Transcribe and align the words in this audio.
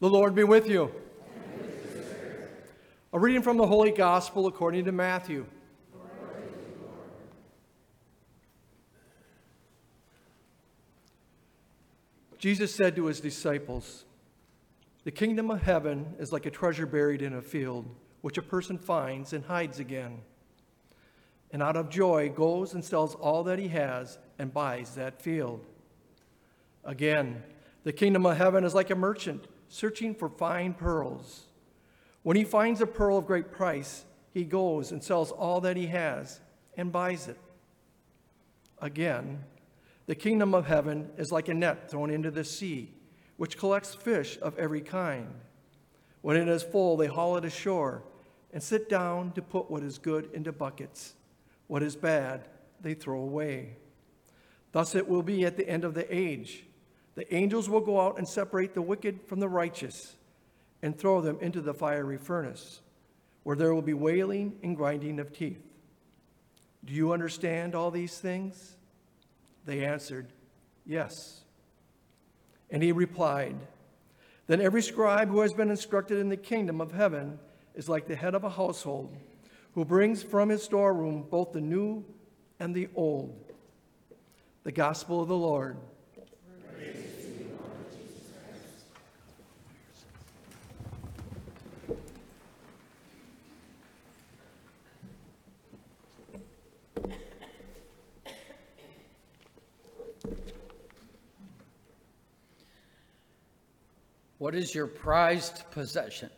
The 0.00 0.08
Lord 0.08 0.34
be 0.34 0.44
with 0.44 0.66
you. 0.66 0.90
A 3.12 3.18
reading 3.18 3.42
from 3.42 3.58
the 3.58 3.66
Holy 3.66 3.90
Gospel 3.90 4.46
according 4.46 4.86
to 4.86 4.92
Matthew. 4.92 5.44
Jesus 12.38 12.74
said 12.74 12.96
to 12.96 13.04
his 13.04 13.20
disciples, 13.20 14.06
The 15.04 15.10
kingdom 15.10 15.50
of 15.50 15.60
heaven 15.60 16.14
is 16.18 16.32
like 16.32 16.46
a 16.46 16.50
treasure 16.50 16.86
buried 16.86 17.20
in 17.20 17.34
a 17.34 17.42
field, 17.42 17.84
which 18.22 18.38
a 18.38 18.42
person 18.42 18.78
finds 18.78 19.34
and 19.34 19.44
hides 19.44 19.80
again. 19.80 20.22
And 21.50 21.62
out 21.62 21.76
of 21.76 21.90
joy 21.90 22.30
goes 22.30 22.72
and 22.72 22.82
sells 22.82 23.14
all 23.16 23.44
that 23.44 23.58
he 23.58 23.68
has 23.68 24.16
and 24.38 24.54
buys 24.54 24.94
that 24.94 25.20
field. 25.20 25.62
Again, 26.84 27.42
the 27.84 27.92
kingdom 27.92 28.24
of 28.24 28.38
heaven 28.38 28.64
is 28.64 28.74
like 28.74 28.88
a 28.88 28.94
merchant 28.94 29.46
searching 29.70 30.14
for 30.14 30.28
fine 30.28 30.74
pearls. 30.74 31.46
When 32.22 32.36
he 32.36 32.44
finds 32.44 32.82
a 32.82 32.86
pearl 32.86 33.16
of 33.16 33.26
great 33.26 33.50
price, 33.50 34.04
he 34.34 34.44
goes 34.44 34.92
and 34.92 35.02
sells 35.02 35.30
all 35.30 35.60
that 35.62 35.76
he 35.76 35.86
has 35.86 36.40
and 36.76 36.92
buys 36.92 37.28
it. 37.28 37.38
Again, 38.82 39.44
the 40.06 40.14
kingdom 40.14 40.54
of 40.54 40.66
heaven 40.66 41.08
is 41.16 41.30
like 41.30 41.48
a 41.48 41.54
net 41.54 41.90
thrown 41.90 42.10
into 42.10 42.30
the 42.30 42.44
sea, 42.44 42.92
which 43.36 43.56
collects 43.56 43.94
fish 43.94 44.38
of 44.42 44.58
every 44.58 44.80
kind. 44.80 45.32
When 46.20 46.36
it 46.36 46.48
is 46.48 46.62
full, 46.64 46.96
they 46.96 47.06
haul 47.06 47.36
it 47.36 47.44
ashore 47.44 48.02
and 48.52 48.62
sit 48.62 48.88
down 48.88 49.32
to 49.32 49.42
put 49.42 49.70
what 49.70 49.84
is 49.84 49.98
good 49.98 50.30
into 50.34 50.52
buckets. 50.52 51.14
What 51.68 51.82
is 51.82 51.94
bad, 51.94 52.48
they 52.80 52.94
throw 52.94 53.20
away. 53.20 53.76
Thus 54.72 54.96
it 54.96 55.08
will 55.08 55.22
be 55.22 55.44
at 55.44 55.56
the 55.56 55.68
end 55.68 55.84
of 55.84 55.94
the 55.94 56.12
age. 56.14 56.64
The 57.20 57.34
angels 57.34 57.68
will 57.68 57.82
go 57.82 58.00
out 58.00 58.16
and 58.16 58.26
separate 58.26 58.72
the 58.72 58.80
wicked 58.80 59.20
from 59.26 59.40
the 59.40 59.48
righteous 59.48 60.16
and 60.80 60.96
throw 60.96 61.20
them 61.20 61.36
into 61.42 61.60
the 61.60 61.74
fiery 61.74 62.16
furnace, 62.16 62.80
where 63.42 63.56
there 63.56 63.74
will 63.74 63.82
be 63.82 63.92
wailing 63.92 64.58
and 64.62 64.74
grinding 64.74 65.20
of 65.20 65.30
teeth. 65.30 65.60
Do 66.82 66.94
you 66.94 67.12
understand 67.12 67.74
all 67.74 67.90
these 67.90 68.16
things? 68.16 68.74
They 69.66 69.84
answered, 69.84 70.28
Yes. 70.86 71.42
And 72.70 72.82
he 72.82 72.90
replied, 72.90 73.56
Then 74.46 74.62
every 74.62 74.80
scribe 74.80 75.28
who 75.28 75.40
has 75.40 75.52
been 75.52 75.68
instructed 75.68 76.16
in 76.16 76.30
the 76.30 76.38
kingdom 76.38 76.80
of 76.80 76.90
heaven 76.90 77.38
is 77.74 77.86
like 77.86 78.06
the 78.06 78.16
head 78.16 78.34
of 78.34 78.44
a 78.44 78.48
household, 78.48 79.14
who 79.74 79.84
brings 79.84 80.22
from 80.22 80.48
his 80.48 80.62
storeroom 80.62 81.26
both 81.30 81.52
the 81.52 81.60
new 81.60 82.02
and 82.58 82.74
the 82.74 82.88
old. 82.94 83.38
The 84.62 84.72
gospel 84.72 85.20
of 85.20 85.28
the 85.28 85.36
Lord. 85.36 85.76
What 104.40 104.54
is 104.54 104.74
your 104.74 104.86
prized 104.86 105.70
possession? 105.70 106.30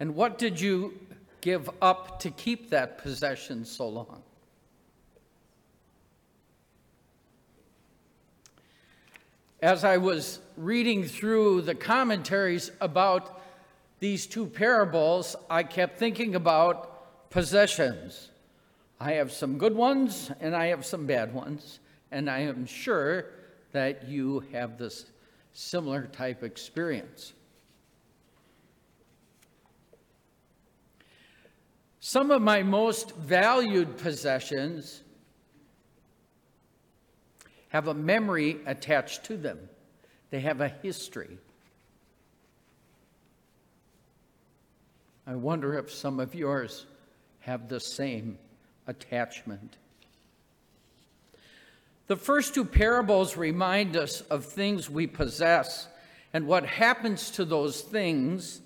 And 0.00 0.16
what 0.16 0.38
did 0.38 0.60
you 0.60 0.98
give 1.40 1.70
up 1.80 2.18
to 2.18 2.32
keep 2.32 2.70
that 2.70 2.98
possession 2.98 3.64
so 3.64 3.88
long? 3.88 4.24
As 9.62 9.84
I 9.84 9.98
was 9.98 10.40
reading 10.56 11.04
through 11.04 11.62
the 11.62 11.76
commentaries 11.76 12.72
about 12.80 13.40
these 14.00 14.26
two 14.26 14.46
parables, 14.46 15.36
I 15.48 15.62
kept 15.62 15.96
thinking 15.96 16.34
about 16.34 17.30
possessions. 17.30 18.30
I 18.98 19.12
have 19.12 19.30
some 19.30 19.58
good 19.58 19.76
ones 19.76 20.32
and 20.40 20.56
I 20.56 20.66
have 20.66 20.84
some 20.84 21.06
bad 21.06 21.32
ones, 21.32 21.78
and 22.10 22.28
I 22.28 22.40
am 22.40 22.66
sure 22.66 23.26
that 23.72 24.08
you 24.08 24.40
have 24.52 24.78
this 24.78 25.06
similar 25.52 26.06
type 26.06 26.42
experience. 26.42 27.32
Some 32.00 32.30
of 32.30 32.40
my 32.40 32.62
most 32.62 33.14
valued 33.16 33.98
possessions 33.98 35.02
have 37.68 37.88
a 37.88 37.94
memory 37.94 38.58
attached 38.66 39.24
to 39.24 39.36
them. 39.36 39.58
They 40.30 40.40
have 40.40 40.60
a 40.60 40.68
history. 40.68 41.38
I 45.26 45.34
wonder 45.34 45.76
if 45.76 45.92
some 45.92 46.20
of 46.20 46.34
yours 46.34 46.86
have 47.40 47.68
the 47.68 47.80
same 47.80 48.38
attachment. 48.86 49.76
The 52.08 52.16
first 52.16 52.54
two 52.54 52.64
parables 52.64 53.36
remind 53.36 53.94
us 53.94 54.22
of 54.22 54.46
things 54.46 54.88
we 54.88 55.06
possess 55.06 55.88
and 56.32 56.46
what 56.46 56.64
happens 56.64 57.30
to 57.32 57.44
those 57.44 57.82
things 57.82 58.62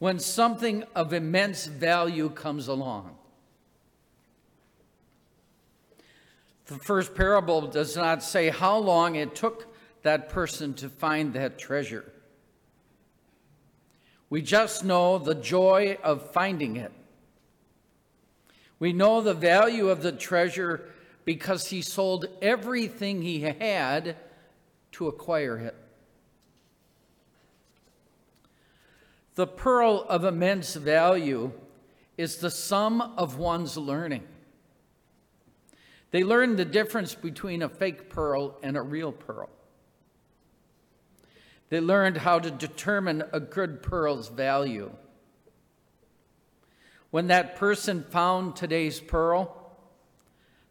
when 0.00 0.18
something 0.18 0.84
of 0.94 1.12
immense 1.12 1.66
value 1.66 2.28
comes 2.28 2.66
along. 2.66 3.16
The 6.66 6.78
first 6.78 7.14
parable 7.14 7.62
does 7.68 7.96
not 7.96 8.24
say 8.24 8.50
how 8.50 8.76
long 8.76 9.14
it 9.14 9.36
took 9.36 9.72
that 10.02 10.28
person 10.28 10.74
to 10.74 10.88
find 10.88 11.32
that 11.34 11.58
treasure. 11.58 12.12
We 14.30 14.42
just 14.42 14.84
know 14.84 15.18
the 15.18 15.34
joy 15.34 15.96
of 16.02 16.32
finding 16.32 16.76
it. 16.76 16.92
We 18.80 18.92
know 18.92 19.20
the 19.20 19.34
value 19.34 19.88
of 19.88 20.02
the 20.02 20.12
treasure 20.12 20.88
because 21.28 21.68
he 21.68 21.82
sold 21.82 22.24
everything 22.40 23.20
he 23.20 23.40
had 23.40 24.16
to 24.90 25.08
acquire 25.08 25.58
it. 25.58 25.76
The 29.34 29.46
pearl 29.46 30.06
of 30.08 30.24
immense 30.24 30.74
value 30.74 31.52
is 32.16 32.36
the 32.38 32.50
sum 32.50 33.02
of 33.18 33.36
one's 33.36 33.76
learning. 33.76 34.22
They 36.12 36.24
learned 36.24 36.56
the 36.56 36.64
difference 36.64 37.14
between 37.14 37.60
a 37.60 37.68
fake 37.68 38.08
pearl 38.08 38.56
and 38.62 38.74
a 38.74 38.80
real 38.80 39.12
pearl. 39.12 39.50
They 41.68 41.80
learned 41.80 42.16
how 42.16 42.38
to 42.38 42.50
determine 42.50 43.22
a 43.34 43.40
good 43.40 43.82
pearl's 43.82 44.30
value. 44.30 44.92
When 47.10 47.26
that 47.26 47.56
person 47.56 48.02
found 48.04 48.56
today's 48.56 48.98
pearl, 48.98 49.57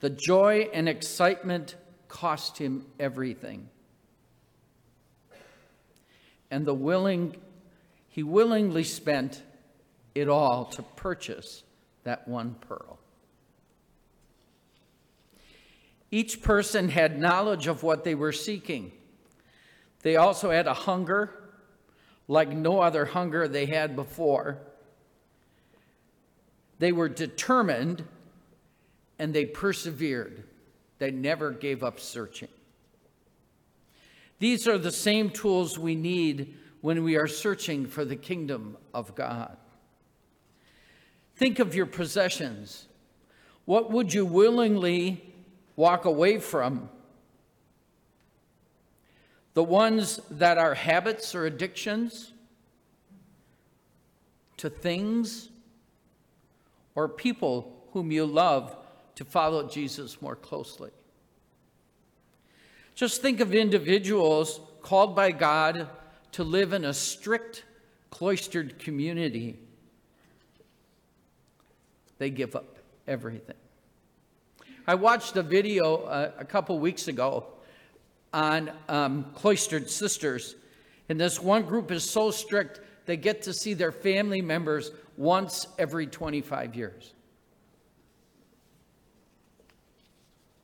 the 0.00 0.10
joy 0.10 0.68
and 0.72 0.88
excitement 0.88 1.76
cost 2.08 2.58
him 2.58 2.86
everything. 2.98 3.68
And 6.50 6.66
the 6.66 6.74
willing, 6.74 7.36
he 8.08 8.22
willingly 8.22 8.84
spent 8.84 9.42
it 10.14 10.28
all 10.28 10.64
to 10.64 10.82
purchase 10.82 11.62
that 12.04 12.26
one 12.26 12.54
pearl. 12.54 12.98
Each 16.10 16.42
person 16.42 16.88
had 16.88 17.20
knowledge 17.20 17.68
of 17.68 17.82
what 17.84 18.02
they 18.02 18.16
were 18.16 18.32
seeking. 18.32 18.90
They 20.02 20.16
also 20.16 20.50
had 20.50 20.66
a 20.66 20.74
hunger 20.74 21.40
like 22.26 22.48
no 22.48 22.80
other 22.80 23.04
hunger 23.04 23.46
they 23.48 23.66
had 23.66 23.96
before. 23.96 24.58
They 26.78 26.92
were 26.92 27.08
determined 27.08 28.04
and 29.20 29.34
they 29.34 29.44
persevered. 29.44 30.44
They 30.98 31.10
never 31.10 31.50
gave 31.50 31.84
up 31.84 32.00
searching. 32.00 32.48
These 34.38 34.66
are 34.66 34.78
the 34.78 34.90
same 34.90 35.28
tools 35.28 35.78
we 35.78 35.94
need 35.94 36.54
when 36.80 37.04
we 37.04 37.16
are 37.16 37.26
searching 37.26 37.86
for 37.86 38.02
the 38.06 38.16
kingdom 38.16 38.78
of 38.94 39.14
God. 39.14 39.58
Think 41.36 41.58
of 41.58 41.74
your 41.74 41.84
possessions. 41.84 42.86
What 43.66 43.90
would 43.90 44.14
you 44.14 44.24
willingly 44.24 45.22
walk 45.76 46.06
away 46.06 46.38
from? 46.38 46.88
The 49.52 49.64
ones 49.64 50.18
that 50.30 50.56
are 50.56 50.72
habits 50.72 51.34
or 51.34 51.44
addictions 51.44 52.32
to 54.56 54.70
things 54.70 55.50
or 56.94 57.06
people 57.06 57.86
whom 57.92 58.10
you 58.10 58.24
love 58.24 58.74
to 59.20 59.24
follow 59.26 59.68
Jesus 59.68 60.22
more 60.22 60.34
closely. 60.34 60.88
Just 62.94 63.20
think 63.20 63.40
of 63.40 63.54
individuals 63.54 64.62
called 64.80 65.14
by 65.14 65.30
God 65.30 65.90
to 66.32 66.42
live 66.42 66.72
in 66.72 66.86
a 66.86 66.94
strict, 66.94 67.64
cloistered 68.08 68.78
community. 68.78 69.58
They 72.16 72.30
give 72.30 72.56
up 72.56 72.78
everything. 73.06 73.56
I 74.86 74.94
watched 74.94 75.36
a 75.36 75.42
video 75.42 75.96
uh, 75.96 76.32
a 76.38 76.44
couple 76.46 76.78
weeks 76.78 77.06
ago 77.06 77.44
on 78.32 78.70
um, 78.88 79.26
cloistered 79.34 79.90
sisters. 79.90 80.56
And 81.10 81.20
this 81.20 81.38
one 81.38 81.64
group 81.64 81.90
is 81.90 82.08
so 82.08 82.30
strict, 82.30 82.80
they 83.04 83.18
get 83.18 83.42
to 83.42 83.52
see 83.52 83.74
their 83.74 83.92
family 83.92 84.40
members 84.40 84.92
once 85.18 85.66
every 85.78 86.06
25 86.06 86.74
years. 86.74 87.12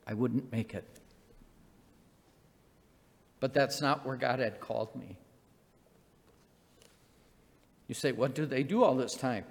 I 0.07 0.15
wouldn't 0.15 0.53
make 0.53 0.75
it. 0.75 0.87
But 3.41 3.53
that's 3.53 3.81
not 3.81 4.07
where 4.07 4.17
God 4.17 4.39
had 4.39 4.61
called 4.61 4.95
me. 4.95 5.17
You 7.89 7.95
say, 7.95 8.13
what 8.13 8.35
do 8.35 8.47
they 8.47 8.63
do 8.63 8.83
all 8.83 8.95
this 8.95 9.15
time? 9.15 9.45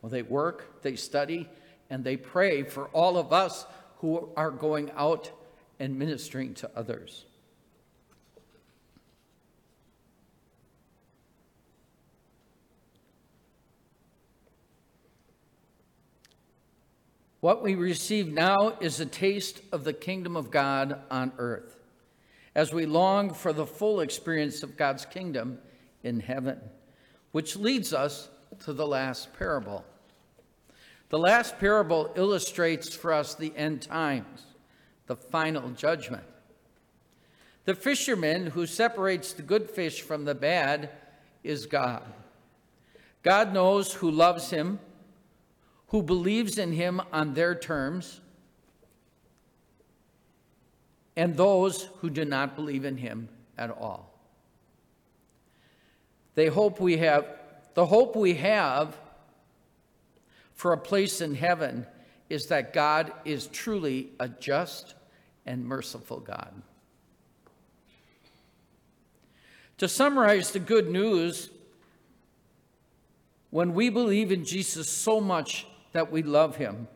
Well, 0.00 0.10
they 0.10 0.22
work, 0.22 0.82
they 0.82 0.96
study, 0.96 1.48
and 1.88 2.04
they 2.04 2.16
pray 2.16 2.62
for 2.62 2.86
all 2.88 3.18
of 3.18 3.32
us 3.32 3.66
who 3.98 4.30
are 4.36 4.50
going 4.50 4.90
out 4.96 5.30
and 5.78 5.98
ministering 5.98 6.54
to 6.54 6.70
others. 6.76 7.24
What 17.40 17.62
we 17.62 17.74
receive 17.74 18.28
now 18.28 18.76
is 18.80 19.00
a 19.00 19.06
taste 19.06 19.62
of 19.72 19.84
the 19.84 19.94
kingdom 19.94 20.36
of 20.36 20.50
God 20.50 21.00
on 21.10 21.32
earth 21.38 21.76
as 22.54 22.72
we 22.72 22.84
long 22.84 23.32
for 23.32 23.52
the 23.52 23.66
full 23.66 24.00
experience 24.00 24.62
of 24.62 24.76
God's 24.76 25.06
kingdom 25.06 25.58
in 26.02 26.20
heaven, 26.20 26.60
which 27.32 27.56
leads 27.56 27.94
us 27.94 28.28
to 28.64 28.72
the 28.72 28.86
last 28.86 29.32
parable. 29.38 29.84
The 31.08 31.18
last 31.18 31.58
parable 31.58 32.12
illustrates 32.14 32.94
for 32.94 33.12
us 33.12 33.34
the 33.34 33.56
end 33.56 33.82
times, 33.82 34.42
the 35.06 35.16
final 35.16 35.70
judgment. 35.70 36.24
The 37.64 37.74
fisherman 37.74 38.46
who 38.46 38.66
separates 38.66 39.32
the 39.32 39.42
good 39.42 39.70
fish 39.70 40.02
from 40.02 40.24
the 40.24 40.34
bad 40.34 40.90
is 41.42 41.66
God. 41.66 42.02
God 43.22 43.52
knows 43.52 43.94
who 43.94 44.10
loves 44.10 44.50
him, 44.50 44.78
who 45.90 46.02
believes 46.02 46.56
in 46.56 46.72
him 46.72 47.00
on 47.12 47.34
their 47.34 47.54
terms, 47.54 48.20
and 51.16 51.36
those 51.36 51.88
who 51.98 52.08
do 52.08 52.24
not 52.24 52.56
believe 52.56 52.84
in 52.84 52.96
him 52.96 53.28
at 53.58 53.70
all. 53.70 54.18
They 56.34 56.46
hope 56.46 56.80
we 56.80 56.96
have 56.98 57.26
the 57.74 57.86
hope 57.86 58.16
we 58.16 58.34
have 58.34 58.96
for 60.54 60.72
a 60.72 60.78
place 60.78 61.20
in 61.20 61.34
heaven 61.34 61.86
is 62.28 62.46
that 62.46 62.72
God 62.72 63.12
is 63.24 63.46
truly 63.48 64.10
a 64.20 64.28
just 64.28 64.94
and 65.46 65.64
merciful 65.64 66.20
God. 66.20 66.52
To 69.78 69.88
summarize 69.88 70.50
the 70.52 70.58
good 70.58 70.90
news, 70.90 71.50
when 73.50 73.74
we 73.74 73.88
believe 73.88 74.30
in 74.30 74.44
Jesus 74.44 74.88
so 74.88 75.20
much 75.20 75.66
that 75.92 76.10
we 76.10 76.22
love 76.22 76.56
him, 76.56 76.88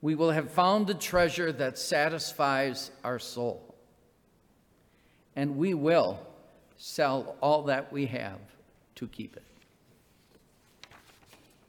we 0.00 0.14
will 0.14 0.30
have 0.30 0.50
found 0.50 0.86
the 0.86 0.94
treasure 0.94 1.50
that 1.52 1.78
satisfies 1.78 2.90
our 3.02 3.18
soul. 3.18 3.74
And 5.34 5.56
we 5.56 5.74
will 5.74 6.20
sell 6.76 7.36
all 7.40 7.62
that 7.64 7.92
we 7.92 8.06
have 8.06 8.38
to 8.96 9.06
keep 9.06 9.36
it. 9.36 9.42